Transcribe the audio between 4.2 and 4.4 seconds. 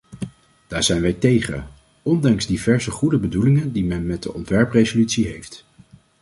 de